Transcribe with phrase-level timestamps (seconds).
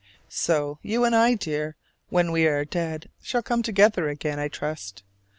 [0.29, 1.75] So you and I, dear,
[2.09, 5.03] when we are dead, shall come together again, I trust.